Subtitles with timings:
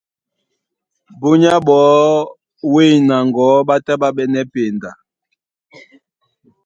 [1.19, 2.29] Búnyá ɓɔɔ́
[2.73, 4.91] wêy na ŋgɔ̌ ɓá tá ɓá ɓɛ́nɛ́ penda.